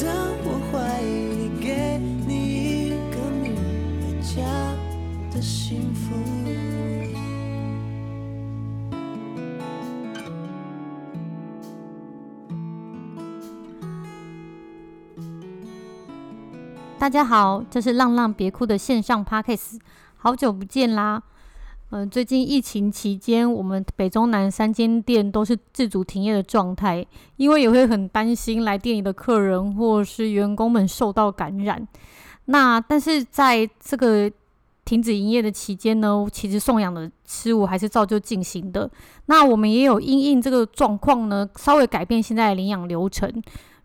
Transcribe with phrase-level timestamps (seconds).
[0.00, 0.08] 当
[0.44, 3.54] 我怀疑给你一个名
[4.00, 4.42] 为家
[5.30, 6.14] 的幸福。
[16.98, 19.80] 大家好，这是浪浪别哭的线上 Podcast，
[20.16, 21.22] 好久不见啦。
[21.94, 31.86] 嗯、最近疫情期间，我们北中南三间店都是自主停业的状态，因为也会很担心来店里的客人或是员工们受到感染。
[32.46, 34.32] 那但是在这个
[34.86, 38.90] 停止营业的期间呢，其实送养的事务还是照旧进行的。
[39.26, 43.30] 那我们也有因应这个状况呢，稍微改变现在的领养流程。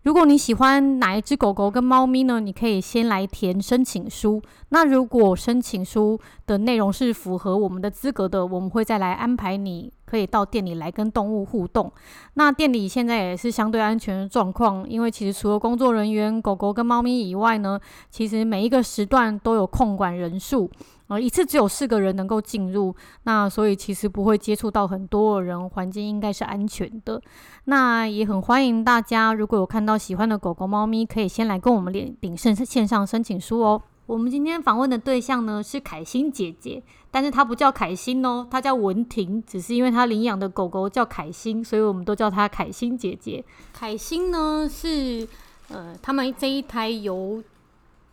[0.08, 2.40] 如果你喜欢哪一只狗狗跟猫咪呢？
[2.40, 4.40] 你可以先来填申请书。
[4.70, 11.92] 那如果申请书的内容是符合我们的资格的，我们会再来安排你可以到店里来跟动物互动。
[12.34, 20.70] 那店里现在也是相对安全的状况，因为其实除了工作人员、狗狗跟猫咪以外呢，其实每一个时段都有控管人数。
[21.08, 27.18] 呃，一次只有四个人能够进入，那所以其实不会接触到很多人，环境应该是安全的。
[27.64, 33.80] 那也很欢迎大家，如果有看到喜欢的狗狗、猫咪，可以先来跟我们领领申线上申请书哦。
[34.04, 43.44] 我们今天访问的对象呢是凯欣姐姐，但是她不叫凯欣哦，她叫文婷，只是因为她领养的狗狗叫凯欣，所以我们都叫她凯欣姐姐。
[43.72, 45.26] 凯欣呢是
[45.68, 47.42] 呃，他们这一胎有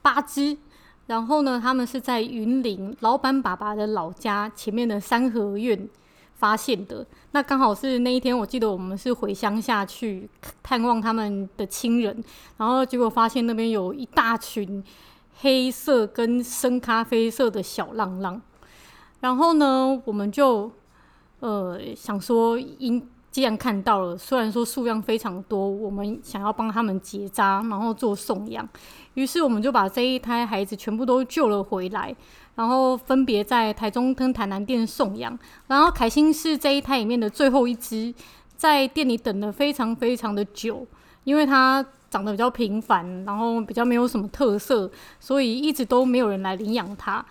[0.01, 0.57] 八只。
[1.07, 5.87] 然后呢，他们是在云林老板爸爸的老家前面的三合院
[6.33, 7.05] 发现的。
[7.29, 10.27] 那刚好是那一天，我记得我们是回乡下去
[10.63, 12.23] 探望他们的亲人，
[12.57, 14.83] 然后结果发现那边有一大群
[15.41, 18.41] 黑色跟深咖啡色的小浪浪。
[19.25, 20.71] 然后呢，我们就
[21.39, 23.09] 呃想说因。
[23.35, 28.65] 既然看到了，虽然说数量非常多，我们想要帮他们结扎，然后做送养，
[29.15, 32.15] 于是我们就把这一胎孩子全部都救了回来，
[32.55, 35.37] 然后分别在台中跟台南店送养。
[35.67, 38.13] 然后凯欣是这一胎里面的最后一只，
[38.55, 40.87] 在店里等了非常非常的久，
[41.25, 47.25] 因为它长得比较平凡，然后比较没有什么特色，所以一直都没有人来领养它。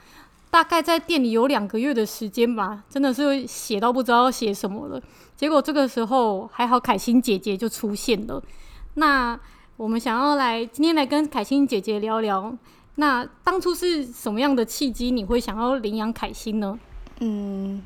[0.55, 5.03] 大概在店里有两个月的时间吧，真的是写到不知道写什么了。
[5.37, 8.41] 结果这个时候还好，凯欣姐姐就出现了。
[8.95, 9.37] 那
[9.77, 12.57] 我们想要来今天来跟凯欣姐姐聊聊，
[12.95, 16.79] 那当初是什么样的契机，你会想要领养凯欣呢？
[17.19, 17.83] 嗯，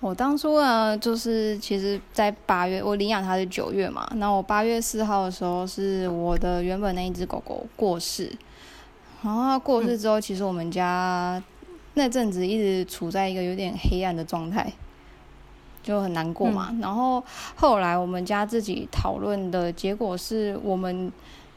[0.00, 4.06] 我当初呢，就是其实在八月，我领养它是九月嘛。
[4.16, 8.30] 那我八月四号的时候，是我的原本那一只狗狗过世。
[9.22, 11.42] 然后它过世之后，其实我们家。
[11.94, 14.72] 那阵子一直处在一个有点黑暗的状态，
[15.82, 16.68] 就很难过嘛。
[16.70, 17.22] 嗯、然后
[17.54, 21.12] 后来我们家自己讨论的结果是，我们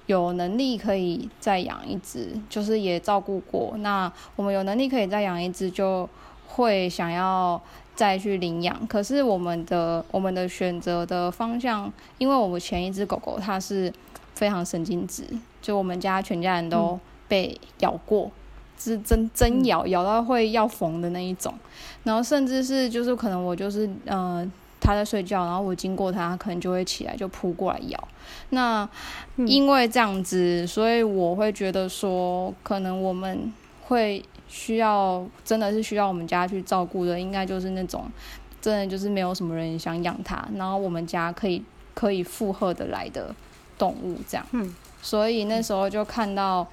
[0.08, 3.76] 有能力可以再养一只，就是也照顾过。
[3.78, 6.08] 那我们有能力可以再养一只，就
[6.48, 7.62] 会想要
[7.96, 8.86] 再去领养。
[8.88, 13.94] 可是我们的我们的选择的方向，因为我们前一只狗狗它是
[14.34, 15.24] 非常神经质，
[15.62, 18.26] 就我们家全家人都被咬过。
[18.26, 18.32] 嗯
[18.78, 21.54] 是真真咬咬到会要缝的那一种，
[22.04, 24.46] 然后甚至是就是可能我就是呃
[24.80, 28.08] 他在睡觉，然后我经过他，他可能就会起来就扑过来咬。
[28.50, 28.88] 那
[29.38, 33.52] 因为这样子，所以我会觉得说，可能我们
[33.86, 38.06] 会需要真的是需要我们家去照顾的，应该就是那种
[38.62, 43.34] 真的就是没有什么人想养它，然后我们家可以可以负荷的来的
[43.78, 44.46] 动物这样。
[44.52, 46.68] 嗯，所以那时候就看到。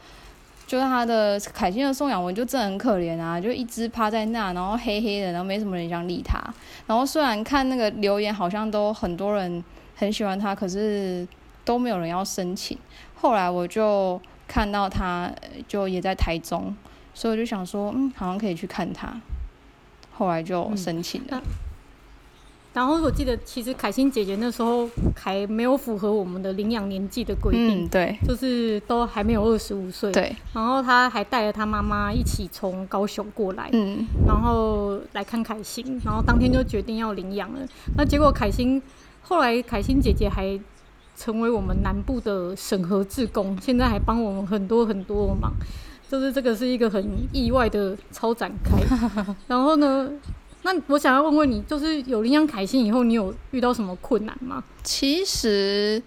[0.67, 6.39] 就是他的凯欣的送养文就真的很可怜啊，就一直趴在那，然后黑黑的，然后没什么人想理他。
[6.87, 9.63] 然后虽然看那个留言好像都很多人
[9.95, 11.27] 很喜欢他，可是
[11.65, 12.79] 都没有人要申请。
[13.15, 15.31] 后来我就看到他
[15.69, 16.75] 就也在台中，
[17.13, 19.21] 所以我就想说，嗯，好像可以去看他。
[20.13, 21.43] 后来就申请了。
[22.75, 30.35] 然后我记得，其实凯欣姐姐那时候还没有符合我们的领养年纪的规定，嗯，对，就是都还没有二十五岁，对。
[30.55, 37.61] 然后她还带着她妈妈一起从高雄过来，嗯，然后来看凯欣，然后当天就决定要领养了。
[37.97, 38.81] 那结果凯欣
[39.21, 40.59] 后来凯欣姐姐还
[41.15, 45.53] 成为我们南部的审核志工，现在还帮我们很多很多忙，
[46.11, 48.79] 就是这个是一个很意外的超展开。
[49.47, 50.11] 然后呢？
[50.63, 54.63] 那我想要问问你，就是有领养凯欣以后，你有遇到什么困难吗？
[54.83, 56.03] 其实，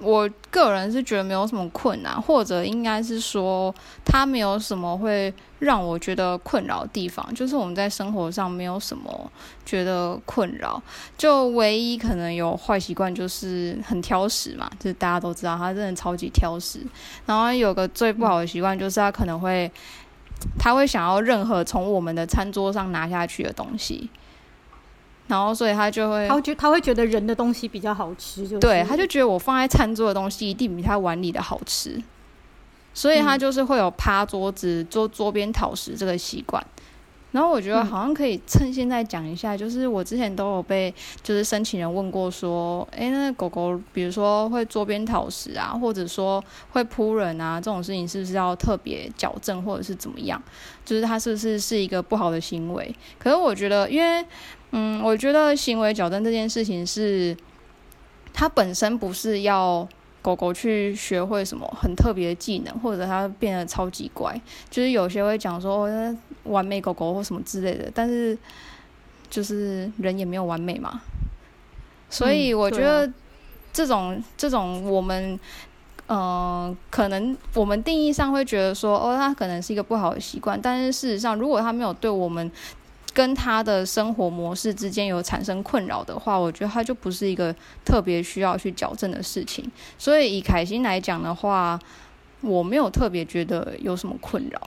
[0.00, 3.74] 我个人是觉得没有什么困难，或者应该是说
[4.04, 9.30] 他没有什么会让我觉得困扰的地方，就是我们在生活上没有什么
[9.64, 10.80] 觉得困扰，
[11.16, 16.80] 就唯一可能有坏习惯就是很挑食嘛，就是大家都知道他真的超级挑食，
[17.24, 19.70] 然后有个最不好的习惯就是他可能会
[20.58, 24.08] 他会想要任何从我们的餐桌上拿下去的东西。
[25.28, 32.00] 然后，所以他就会，他会觉他会觉得人的东西比较好吃，就是，对，他就觉得我放在餐桌的东西一定比他碗里的好吃，
[32.94, 36.64] 所以他就是会有趴桌子、桌桌边讨食这个习惯。
[37.36, 40.92] 然后我觉得好像可以趁现在讲一下，就是我之前都有被
[41.22, 50.42] 就是申请人问过说，哎，那狗狗比如说会桌边讨食啊，或者说会扑人啊，这种事情是不是要特别矫正，或者是怎么样？
[50.82, 52.94] 就是它是不是是一个不好的行为？
[53.18, 54.24] 可是我觉得，因为
[54.70, 57.36] 嗯，我觉得行为矫正这件事情是
[58.32, 59.86] 它本身不是要。
[60.26, 64.34] 狗狗去学会什么很特别的技能，或者它变得超级乖，
[64.68, 65.88] 就是有些会讲说
[66.42, 68.36] 完美狗狗或什么之类的，但是
[69.30, 71.00] 就是人也没有完美嘛，
[72.10, 73.08] 所以我觉得
[73.72, 75.38] 这种、嗯啊、这种我们
[76.08, 82.50] 嗯、呃，可能我们定义上会觉得说哦，它可能是一个不好的习惯，但是事实上，如果它没有对我们。
[83.16, 89.64] 跟他的生活模式之间有产生困扰的话，我觉得他就不是一个特别需要去矫正的事情。
[89.96, 91.80] 所以以凯欣来讲的话，
[92.42, 94.60] 我没有特别觉得有什么困扰。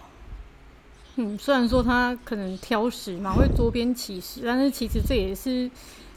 [1.17, 5.69] 嗯，虽然说他可能挑食嘛，会多边起食，但是其实这也是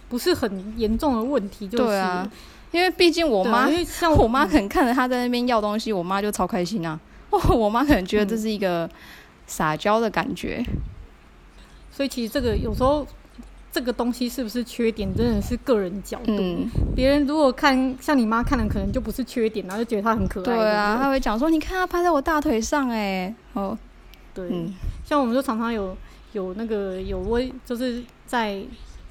[0.08, 1.68] 不是很严重的问题。
[1.68, 2.26] 就是对啊，
[2.70, 6.98] 因为毕竟我妈，因为 像我妈可能看着他在那边要东西，我妈就超开心啊。
[7.28, 8.88] 哦 我妈可能觉得这是一个
[9.46, 10.64] 撒娇的感觉。
[11.94, 13.06] 所以其实这个有时候，
[13.70, 16.34] 这个东西是不是缺点，真的是个人角度。
[16.96, 20.44] 别、嗯、人如果看像你妈看的，可能就不是缺点，然后就觉得她很可爱。
[20.44, 23.76] 对啊，她会讲说：“你看她趴在我大腿上，哎，哦，
[24.34, 24.48] 对。
[24.50, 24.74] 嗯”
[25.04, 25.96] 像我们就常常有
[26.32, 28.62] 有那个有微，就是在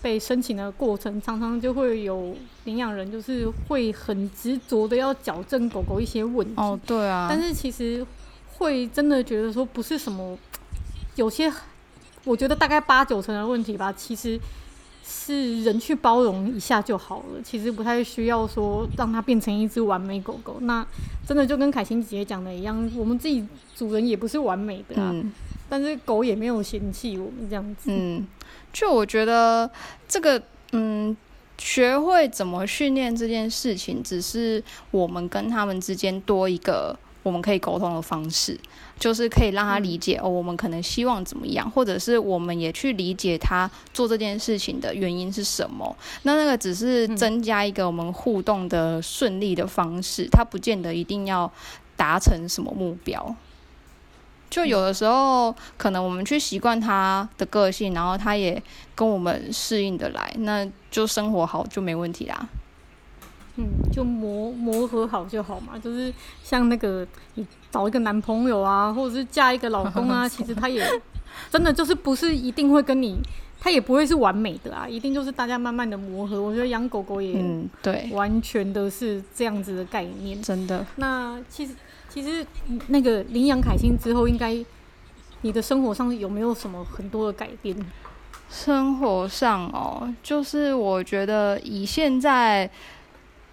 [0.02, 6.54] 被申请的过程，常常就会有领养人，就是会很执着的要矫正狗狗一些问题。
[6.58, 7.28] 哦，对啊。
[7.30, 8.06] 但是其实
[8.58, 10.38] 会真的觉得说不是什么，
[11.16, 11.52] 有些。
[12.24, 14.40] 我觉得大概八九成的问题吧，其实
[15.04, 17.42] 是人去包容一下就好了。
[17.44, 20.58] 其实不太需要说让它变成一只完美狗狗。
[20.62, 20.86] 那
[21.28, 23.46] 真的就跟凯欣姐姐讲的一样，我们自己
[23.76, 25.10] 主人也不是完美的啊。
[25.14, 25.34] 嗯、
[25.68, 27.92] 但是狗也没有嫌弃我们这样子。
[27.92, 28.28] 嗯，
[28.72, 29.70] 就我觉得
[30.08, 30.42] 这个，
[30.74, 31.16] 嗯，
[31.58, 36.98] 学会怎么训练这件事情，只是我们跟他们之间多一个。
[37.24, 38.60] 我们可以沟通的方式，
[39.00, 45.96] 就是可以让他理解、嗯、哦，我们可能希望怎么样，或者是我们也去理解他做这件事情的原因是什么。
[46.24, 51.52] 那那个只是增加一个我们互动的顺利的方式，他、嗯、不见得一定要
[51.96, 53.36] 达成什么目标。
[54.50, 58.62] 就有的时候，可能我们去习惯他的个性，然后他也
[58.94, 62.50] 跟我们适应的来，那就生活好就没问题啦。
[63.58, 67.06] 嗯，就磨磨合好就好嘛，就是像那个
[67.36, 70.86] 你找一个男朋友啊，或者是嫁一个老公啊， 其实他也
[71.52, 73.18] 真的就是不是一定会跟你，
[73.60, 76.42] 他也不会是完美的啊，一定就是大家慢慢的磨合。
[76.42, 77.44] 我觉得养狗狗也
[77.82, 80.86] 对，完全的是这样子的概念，嗯、真的。
[80.96, 81.74] 那其实
[82.08, 82.46] 其实
[82.88, 84.58] 那个领养凯欣之后，应该
[85.42, 87.76] 你的生活上有没有什么很多的改变？
[88.50, 92.70] 生活上哦，就是我觉得以现在。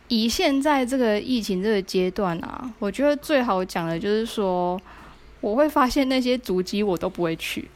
[0.09, 4.81] 以现在这个疫情这个阶段啊，我觉得最好讲的就是说，
[5.41, 7.69] 我会发现那些足迹我都不会去，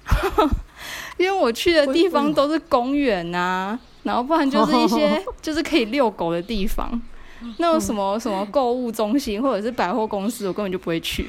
[1.18, 7.00] 因为我去的地方都是公园啊，然后不然就是一些 就是可以遛狗的地方，
[7.58, 11.28] 那种什么什么购物中心或者是百货公司，我根本就不会去。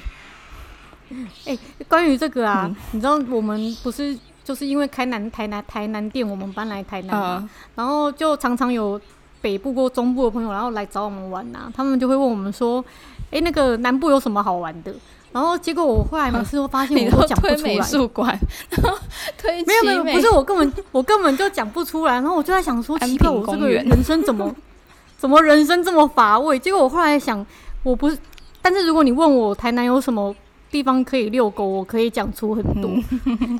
[1.45, 1.57] 哎，
[1.87, 8.99] 关于这个啊，你知道我们不是就是因为开南台南台南店，我们搬来台南嘛，然后就常常有。
[9.43, 12.83] 北部或中部的朋友，然后来找我们玩呐、啊，他们就会问我们说
[13.29, 14.95] ：“哎、欸，那个南部有什么好玩的？”
[15.33, 17.57] 然后结果我后来每次都发现 我都讲不出来。
[17.57, 18.39] 美术馆，
[19.37, 22.13] 推没有没有，不是我根本我根本就讲不出来。
[22.13, 24.49] 然后我就在想说，奇怪，我这个人生怎么
[25.17, 26.57] 怎么人生这么乏味？
[26.57, 27.45] 结果我后来想，
[27.83, 28.17] 我不是，
[28.61, 30.33] 但是如果你问我台南有什么？
[30.73, 32.89] 地方可以遛狗，我可以讲出很多。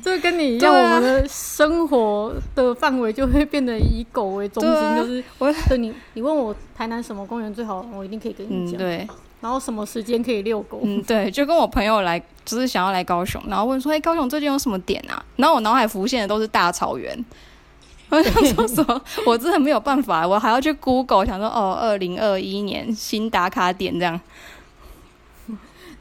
[0.02, 4.72] 这、嗯、 跟你一样，我们的生活的范围就会变得以狗为中心。
[4.72, 8.78] 啊、就是我对你，你问我台南什么公园最好，我一定可以跟你讲、嗯。
[8.78, 9.08] 对。
[9.40, 10.80] 然后什么时间可以遛狗？
[10.82, 11.30] 嗯，对。
[11.30, 17.24] 就跟我朋友来，就是想要来高雄，然后问说：“哎，高雄最近有什么点啊？”然后我脑海浮现的都是大草原。
[18.10, 19.02] 我想说什么？
[19.26, 24.20] 我真的没有办法，我还要去 Google，想说哦，二零二一年新打卡点这样。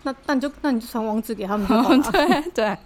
[0.03, 2.11] 那那你就那你就传网址给他们就 好了。
[2.11, 2.77] 对对，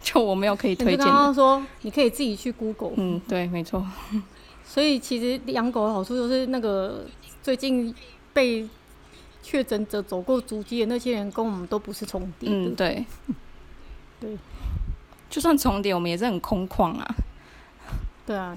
[0.00, 1.04] 就我没有可以推荐。
[1.04, 2.92] 刚刚说你可以自己去 Google。
[2.96, 3.86] 嗯，对，没错。
[4.64, 7.06] 所以其实养狗的好处就是那个
[7.42, 7.94] 最近
[8.32, 8.68] 被
[9.42, 12.56] 确诊者走过足迹的那些人跟我们都不是重叠的。
[12.56, 13.04] 嗯，对。
[14.20, 14.36] 对。
[15.28, 17.14] 就算重叠，我们也是很空旷啊。
[18.24, 18.56] 对啊。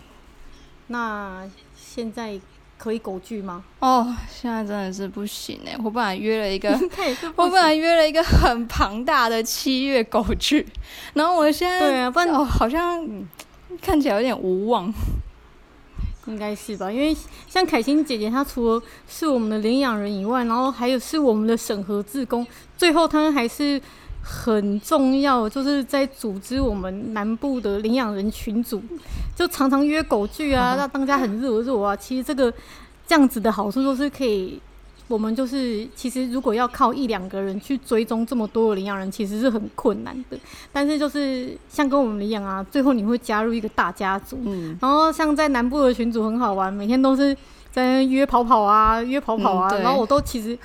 [0.88, 2.40] 那现在。
[2.80, 3.62] 可以狗聚吗？
[3.80, 5.76] 哦，现在真的是不行哎！
[5.84, 6.70] 我本来约了一个，
[7.36, 10.66] 我本来约了一个很庞大的七月狗聚，
[11.14, 13.06] 然后我现在对啊，不然哦，好像
[13.82, 14.92] 看起来有点无望，
[16.28, 16.90] 应该是吧？
[16.90, 17.16] 因为
[17.50, 23.80] 像凯欣姐姐，她除了是我们的领养人以外，然后还有是我们的审核志工，最后她还是。
[24.22, 28.82] 很重要，就是在组织我们南部的领养人群组，
[29.36, 31.96] 就常常约狗聚啊，让大家很热络啊。
[31.96, 32.54] 其实这个
[33.08, 34.62] 这样子的好处都是可以，
[35.08, 40.38] 我们就是其实如果要靠一两个人去追踪这么多的领养人，其实是很困难的。
[40.72, 44.38] 但是就是像跟我们一样啊，最后你会加入一个大家族。
[44.46, 44.78] 嗯。
[44.82, 47.36] 然后像在南部的群组很好玩，每天都是
[47.72, 49.70] 在约跑跑啊，约跑跑啊。
[49.72, 50.56] 嗯、然后我都其实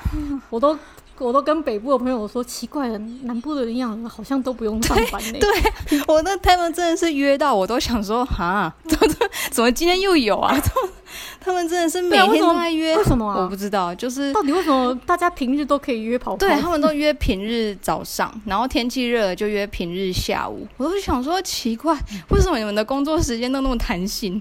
[0.51, 0.77] 我都。
[1.19, 5.39] 我都跟北部的朋友说，奇怪了，南部的领养人好像都不用上班呢。
[5.41, 9.15] 对，对我那他们真的是约到，我都想说，哈， 怎么
[9.51, 10.57] 怎么今天又有啊？
[11.41, 13.43] 他们真的是每天都在约，为什么啊？
[13.43, 16.37] 我不知道，就是到底为什么大家平日都可以约跑跑？
[16.39, 20.67] 对，他们都约平日早上，然后天气热了就约平日下午。
[20.77, 21.97] 我都想说，奇怪，
[22.31, 24.41] 为什么你们的工作时间都那么弹性？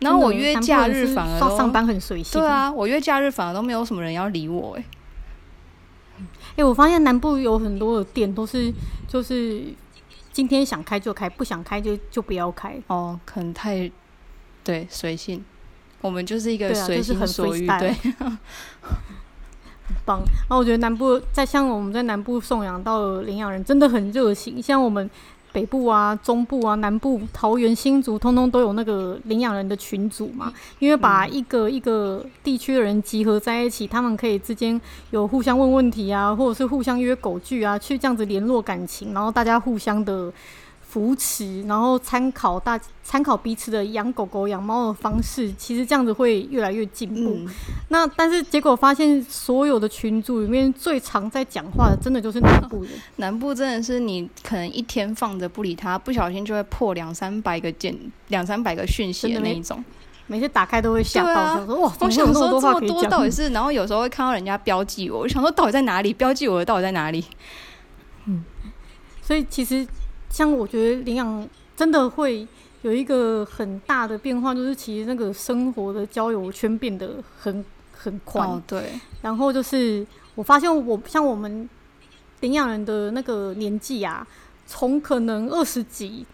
[0.00, 2.40] 然后我约假日反而上班很随性。
[2.40, 4.84] 对啊，我约假日反而都没有什么人要理我哎。
[6.18, 8.72] 哎、欸，我发现南部有很多的店都是，
[9.08, 9.64] 就是
[10.32, 12.80] 今天想开就开，不想开就就不要开。
[12.86, 13.90] 哦，可能太
[14.62, 15.44] 对随性，
[16.00, 17.90] 我们就是一个随心所欲，对，
[19.86, 20.18] 很棒。
[20.48, 25.10] 然后我觉得南部在像我们在南部送养到的领养人真的很热情，像我们。
[25.54, 30.52] 北部啊、中部啊、南部、桃园、新竹，通通都有那个领养人的群组嘛。
[30.80, 34.78] 因为把一个一个地区的人集合在一起，他们可以之间
[35.12, 40.32] 有互相问问题啊，或者是互相约狗聚啊，去这样子联络感情，然后大家互相的。
[40.94, 47.34] 扶持，然后参考大参考彼此的养狗狗、养猫的方式，其实这样子会越来越进步。
[47.36, 47.48] 嗯、
[47.88, 52.92] 那但是结果发现，所有的群组里面最常在讲话的，真的就是南部人。
[53.16, 57.92] 南部真的是你可能一天放着不理他，不小心就会破两三百个件、
[58.28, 59.84] 两三百个讯息的那一种。
[60.28, 63.48] 每次打开都会吓到，啊、想说哇，我想说这么多到底是？
[63.48, 66.12] 然后有时候会看到人家标记我，我想说到底在哪里？
[66.14, 67.24] 标记我的到底在哪里？
[68.26, 68.44] 嗯，
[69.20, 69.84] 所以其实。
[70.34, 72.44] 像我觉得领养真的会
[72.82, 78.48] 有一个很大的变化，就是其实那个生活的交友圈变得很很宽。
[78.48, 78.98] 哦，对。
[79.22, 81.68] 然后就是我发现我像我们
[82.40, 84.26] 领养人的那个年纪啊，
[84.66, 86.26] 从可能二十几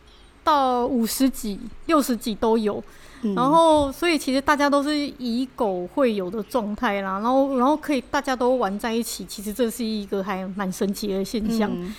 [0.43, 2.83] 到五十几、六十几都有。
[3.21, 3.35] 嗯。
[3.35, 11.71] 然后所以其实大家都是以狗会友的状态啦，然后然后可以大家都玩在一起，其实这是一个还蛮神奇的现象。
[11.71, 11.93] 嗯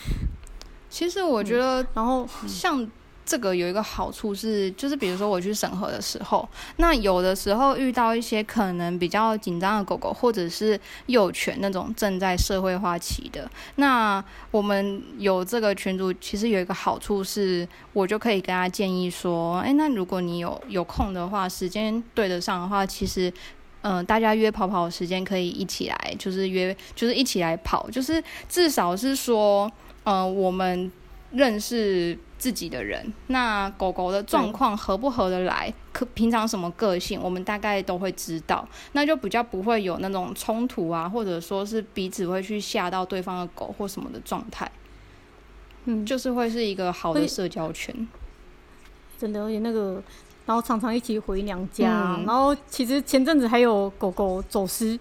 [0.92, 2.86] 其实我觉得，然后像
[3.24, 23.32] 这个有一个好处是，就是比如说我去审核的时候，那有的时候遇到一些可能比较紧张的狗狗，或者是幼犬那种正在社会化期的，那我们有这个群组，其实有一个好处是，我就可以跟他建议说，哎，那如果你有有空的话，时间对得上的话，其实，
[23.84, 29.72] 嗯、呃，大家约跑跑的时间可以一起来，就是约，就是一起来跑，就是至少是说。
[30.04, 30.92] 呃，我们
[31.32, 44.70] 认识自己的人，那狗狗的状况合不合得来，可平常什么个性，我们大概都会知道，那就比较不会有那种冲突啊，或者说是彼此会去吓到对方的狗或什么的状态。
[45.86, 48.08] 嗯，就是会是一个好的社交圈。
[49.18, 50.02] 真的，而且那个，
[50.48, 55.00] 然后常常一起回娘家，嗯、然后其实前阵子还有狗狗走失。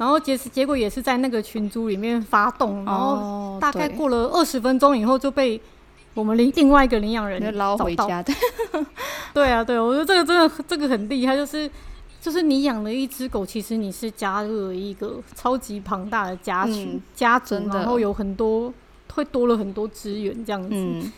[0.00, 5.60] 然后结结果也是在那个群组里面发动，然后大概过了二十分钟以后就被
[6.14, 8.32] 我们另另外一个领养人捞回家的。
[9.34, 11.70] 对啊，对，我觉得这个真的这个很厉害，就是
[12.18, 18.72] 就是你养了一只狗，其实你是加入了一个超级庞大的家群、嗯、家族，然后有很多
[19.12, 20.70] 会多了很多资源这样子。
[20.72, 21.12] 嗯，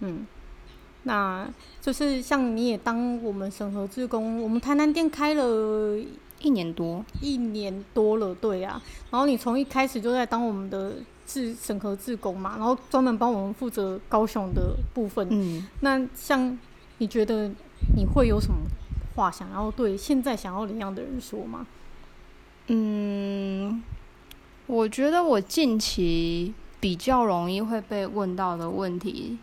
[0.00, 0.26] 嗯，
[1.02, 1.46] 那
[1.82, 6.00] 就是像你也当我们审核志工，我们台南店开了。
[6.40, 8.80] 一年多，一年多了，对啊。
[9.10, 10.94] 然后你从一开始就在当我们的
[11.26, 15.26] 志审核志工嘛，然后专门帮我们负责高雄的部分。
[15.30, 16.58] 嗯，那像
[16.98, 17.50] 你觉得
[17.96, 18.56] 你会有什么
[19.14, 21.66] 话想要对现在想要领养的人说吗？
[22.68, 23.82] 嗯，
[24.66, 29.38] 我觉得我近期比较容易会被问到的问题，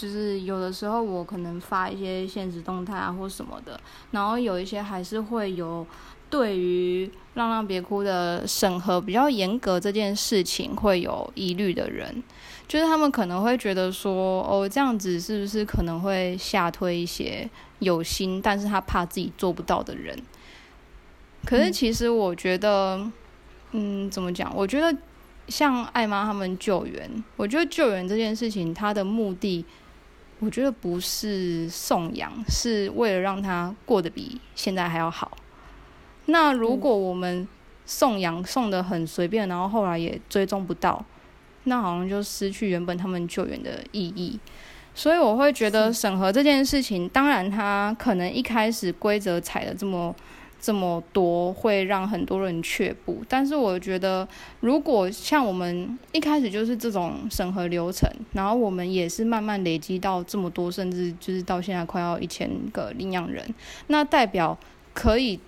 [0.00, 3.78] 就是有的时候我可能发一些现实动态啊或什么的，
[4.12, 5.86] 然后有一些还是会有。
[6.30, 12.22] 对于浪浪别哭的审核比较严格这件事情，会有疑虑的人，
[12.68, 20.16] 就是他们可能会觉得说，哦，这样子是不是可能会吓退一些有心，但是他怕自己做不到的人。
[21.44, 22.98] 可是其实我觉得，
[23.72, 24.54] 嗯，嗯，怎么讲？
[24.54, 24.96] 我觉得
[25.48, 29.64] 像艾妈他们救援，我觉得救援这件事情，它的目的，
[30.40, 35.36] 我觉得不是颂扬，是为了让他过得比现在还要好。
[36.26, 37.46] 那如果我们
[37.84, 41.04] 送养送的很随便，然后后来也追踪不到，
[41.64, 44.40] 那好像就失去原本他们救援的意义。
[44.94, 50.14] 所以我会觉得审核这件事情，当然他可能一开始规则踩的这么
[50.60, 53.22] 这么多，会让很多人却步。
[53.28, 54.28] 但是我觉得，
[54.60, 63.54] 如果像我们一开始就是这种审核流程，然后我们也是慢慢累积到这么多，甚至就是到现在快要一千个领养人，
[63.86, 64.58] 那代表
[64.92, 65.40] 可以。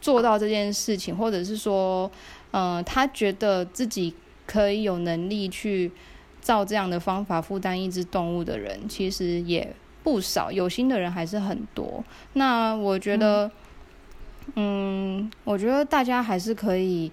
[0.00, 2.08] 做到这件事情，或者是说，
[2.52, 4.14] 呃，他觉得自己
[4.46, 5.90] 可以有能力去
[6.40, 12.04] 照这样的方法负担一只动物的人，其实也不少，有心的人还是很多。
[12.34, 13.50] 那我觉得，
[14.54, 17.10] 嗯，我觉得大家还是可以，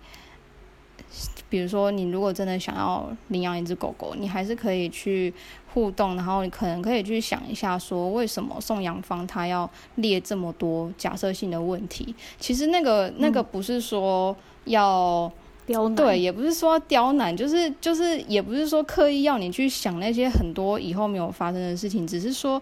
[1.49, 5.33] 比如说，你如果真的想要领养一只狗狗，你还是可以去。
[5.75, 12.15] 互动，然后你可能可以去想一下，说为什么送养方他要列这么多假设性的问题？
[12.39, 15.29] 其实那个那个不是说要
[15.65, 22.61] 刁难，对，也不是说刁难，就是就是也不是说刻意要你去想那些很多以后没有发生的事情，只是说，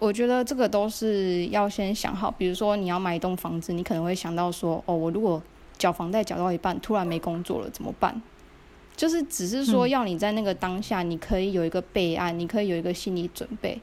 [0.00, 2.28] 我觉得这个都是要先想好。
[2.30, 5.40] 比如说你要买一栋房子，你可能会想到说，哦，我如果
[5.78, 8.20] 缴房贷缴到一半，突然没工作了怎么办？
[8.96, 13.80] 就是只是说要你在那个当下，你可以有一个备案，你可以有一个心理准备，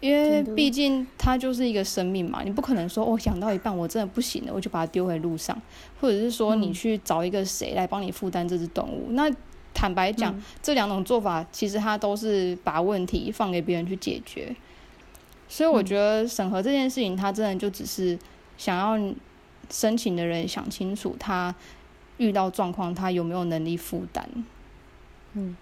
[0.00, 5.60] 因为毕竟它就是一个生命嘛，你不可能说我想到一半我真的不行了，我就把它丢回路上，
[6.00, 9.08] 或者是说你去找一个谁来帮你负担这只动物。
[9.10, 9.30] 那
[9.74, 14.54] 坦白讲，这两种做法其实它都是把问题放给别人去解决，
[15.52, 18.18] 所以我觉得审核这件事情，他真的就只是
[18.56, 19.14] 想要
[19.70, 21.54] 申请的人想清楚他。
[22.18, 24.22] 遇到状况，他有没有能力负担？
[25.32, 25.56] 嗯，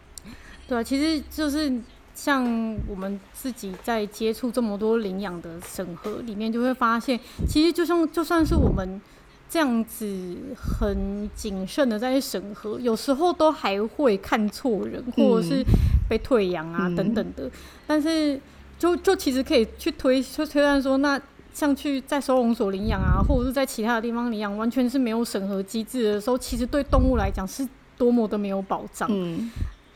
[0.68, 1.72] 对啊，其实就是
[2.14, 2.44] 像
[2.86, 9.00] 我们自己在接触这么多领养的审核里面，就会发现，其实就像就算是我们
[9.48, 15.64] 这样子很谨慎的在审核，有时候都还会看错人，或者是
[16.10, 17.50] 被退养啊、嗯、等等的。
[17.86, 18.38] 但是
[18.80, 21.20] 就就其实可以去推，就推断说那。
[21.52, 29.08] 像去在收容所领养啊，或者是在其他的地方领养，完全是没有审核机制的时候，其实对动物来讲是多么的没有保障。
[29.10, 29.50] 嗯。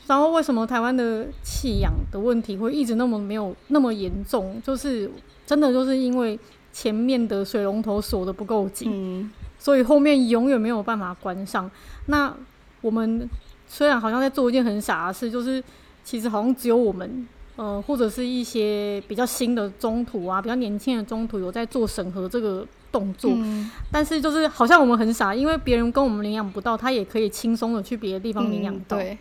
[0.08, 4.60] 然后为什么台湾的弃养的问题会一直那么没有那么严重？
[4.66, 5.08] 就是
[5.46, 6.38] 真的就是因为
[6.72, 11.70] 前面的水龙头锁的不够紧，嗯，所以后面永远没有办法关上。
[12.06, 12.34] 那
[12.80, 13.26] 我们
[13.68, 15.62] 虽然好像在做一件很傻的事，就是
[16.02, 17.28] 其实好像只有我们。
[17.56, 29.16] 呃，或者是一些比较新的中途啊，比较年轻的中途有在做审核这个动作，嗯，但是就是好像我们很傻，因为别人跟我们领养不到，他也可以轻松的去别的地方领养到，嗯，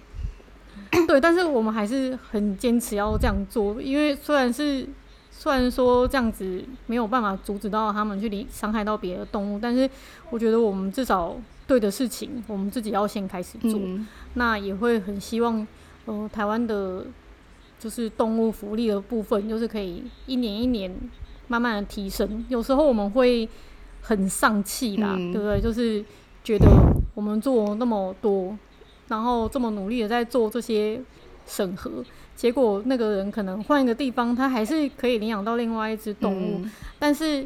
[0.89, 4.87] 对， 对，但是我们还是很坚持要这样做，因为虽然是
[5.29, 9.87] 虽然说这样子没有办法阻止到他们去领伤害到别的动物，但是
[10.31, 11.35] 我觉得我们至少
[11.67, 15.67] 对的事情，我们自己要先开始做，嗯，那也会很希望，
[16.05, 17.05] 呃，台湾的。
[17.83, 20.89] 就是动物福利的部分，就是可以一年一年
[21.49, 22.45] 慢慢的提升。
[22.47, 23.47] 有时候我们会
[23.99, 25.59] 很丧气啦，嗯，对不对？
[25.59, 26.01] 就是
[26.45, 26.65] 觉得
[27.13, 28.57] 我们做那么多，
[29.09, 30.97] 然后这么努力的在做这些
[31.45, 31.91] 审核，
[32.37, 36.61] 结果那个人可能换一个地方，他还是可以领养到另外一只动物。
[36.63, 37.45] 嗯，但是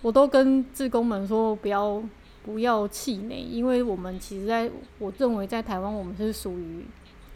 [0.00, 2.02] 我都跟志工们说，不要
[2.42, 6.86] 不要气馁，因为我们其实在我认为在台湾，我们是属于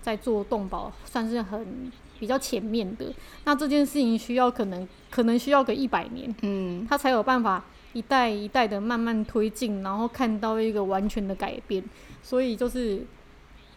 [0.01, 1.92] 在做动保，算是很。
[2.22, 11.82] 比较前面的，那这件事情需要可能可能需要个一百年，嗯，他才有办法一代一代的慢慢推进，然后看到一个完全的改变。
[12.22, 13.04] 所以就是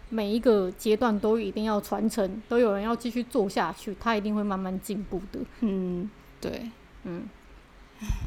[0.09, 5.39] 每一个阶段都一定要传承，都有人要继续做下去，他一定会慢慢进步的。
[5.61, 6.07] 嗯，
[6.39, 6.69] 对，
[7.05, 7.23] 嗯，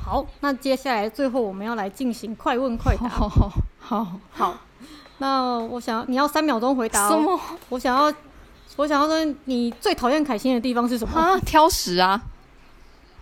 [0.04, 3.08] 好，那接下来最后我们要来进行快问快答。
[3.08, 4.58] 好好好，好，
[5.18, 7.10] 那我想你要三秒钟回答哦。
[7.10, 7.40] 什么？
[7.68, 8.12] 我想要。
[8.76, 11.18] 我想要说你最讨厌凯欣的地方是什么？
[11.18, 12.20] 啊，挑食啊！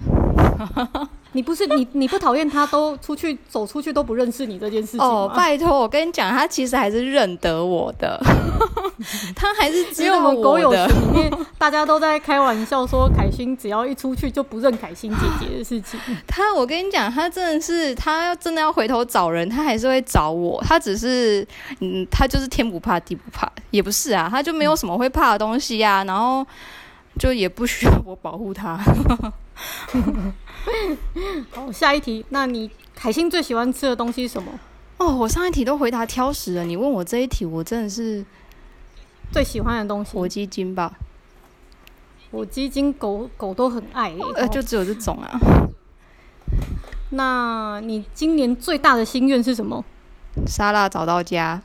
[1.32, 8.18] 你不是你你不讨厌他，都出去走出去都不认识你这件事情哦，拜托，我跟你讲，他其实还是认得我的，
[9.36, 16.00] 他还是只有我们狗友群里面大家都在开玩笑说，凯欣只要一出去就不认凯欣姐姐的事情。
[16.26, 20.62] 他，我跟你讲，他真的是，他要真的要回头找人，他还是会找我。
[20.66, 21.46] 他只是，
[21.80, 26.46] 嗯，他就是天不怕地不怕，也不是啊，他就没有什么会怕的东西呀、啊，然后
[27.18, 28.78] 就也不需要我保护他。
[31.52, 32.24] 好，下一题。
[32.30, 34.50] 那你凯欣最喜欢吃的东西是什么？
[34.98, 38.24] 哦，我上一题都回答挑食了，你问我这一题，我真的是
[39.36, 40.90] 最喜欢的东西火鸡精吧？
[42.32, 45.38] 火鸡精狗狗都很爱、欸，呃，就只有这种啊。
[47.10, 49.84] 那你今年最大的心愿是什么？
[50.46, 51.60] 沙拉找到家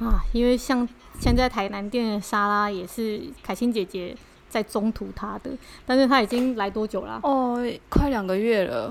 [0.00, 0.88] 啊，因为像
[1.20, 4.16] 现在台南店的沙拉也是凯欣姐姐。
[4.50, 5.50] 在中途她的，
[5.84, 7.20] 但是她已经来多久了啊？
[7.22, 8.90] 哦，快两个月了。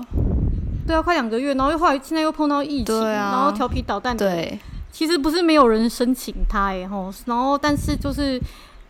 [0.86, 4.24] 对啊，快两个月，然后又后来现在又碰到疫情，啊、然后调皮捣蛋的。
[4.24, 4.58] 对，
[4.90, 8.40] 其实不是没有人申请他哎吼，然后但是就是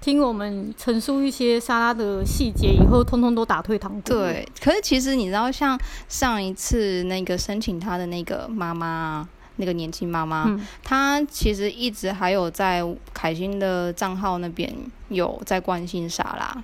[0.01, 4.01] 听我们陈述一些沙拉的细节以后，通通都打退堂鼓。
[4.09, 9.29] 对，可是其实你知道，像上一次那个申请他的那个妈妈。
[9.61, 12.81] 那个年轻妈妈，嗯、她其实一直还有在
[13.13, 14.73] 凯欣的账号那边
[15.09, 16.63] 有在关心莎拉，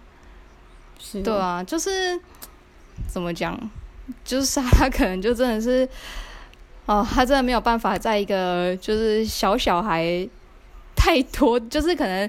[0.96, 2.16] 是的，对啊，就是
[3.08, 3.58] 怎么讲，
[4.24, 5.88] 就是莎拉可能就真的是，
[6.86, 10.28] 哦，他真的没有办法在一个就是小小孩
[10.94, 12.28] 太多，就是可能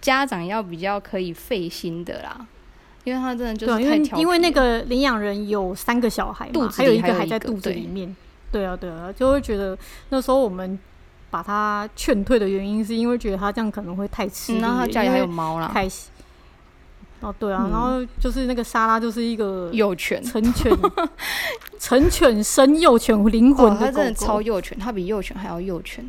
[0.00, 2.46] 家长要比较可以费心的啦，
[3.04, 8.14] 因为他真的就是太调，因为那个领养人有三个小孩嘛，肚子还有一个还在肚子里面。
[8.52, 9.76] 对啊，对啊，就会觉得
[10.10, 10.78] 那时候我们
[11.28, 14.60] 把他劝退的原因，是因为觉得他这样可能会太吃力。
[14.60, 15.68] 然后他家里还有猫啦。
[15.74, 16.10] 开心。
[17.20, 20.70] 哦，对啊，嗯、然后就是那个莎拉，就是一个幼犬，成犬，
[21.80, 23.86] 成犬生幼犬灵魂的狗狗。
[23.86, 26.08] 他真的超幼犬，它比幼犬还要幼犬。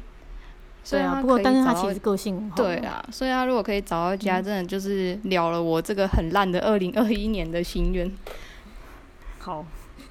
[0.89, 2.55] 对啊，不过但是它其实个性很好。
[2.55, 8.11] 对啊，所以他如果可以找到家，真的就是了了我这个很烂的二零二一年的心愿。
[9.39, 9.65] 好。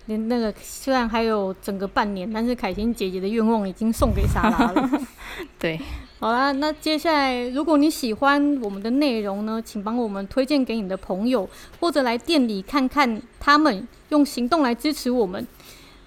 [0.06, 4.88] 连那个虽然还有整个半年，但是凯欣姐姐的愿望已经送给莎拉了。
[5.58, 5.80] 对，
[6.18, 11.48] 好啦，那接下来如果你喜欢我们的内容呢，请帮我们推荐给你的朋友，
[11.78, 15.46] 或者来店里看看他们，用行动来支持我们。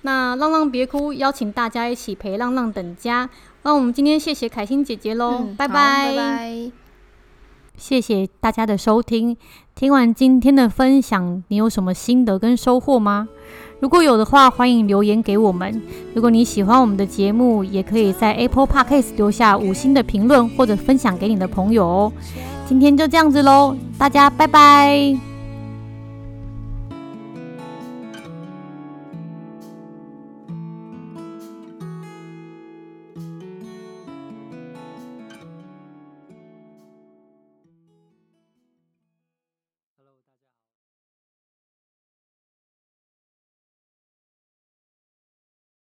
[0.02, 3.30] 那浪浪别哭，邀请大家一起陪浪浪等家。
[3.63, 6.72] 那我们今天谢谢凯欣姐姐喽，嗯、拜拜拜拜，
[7.78, 9.38] 谢谢大家的收听。
[9.76, 13.30] 听完今天的分享，你有什么心得跟收获吗？
[13.80, 15.82] 如果有的话，欢迎留言给我们。
[16.13, 22.12] 如果你喜欢我们的节目，也可以在 Apple Podcast 留下五星的评论，或者分享给你的朋友哦。
[22.68, 25.29] 今天就这样子喽，大家拜拜。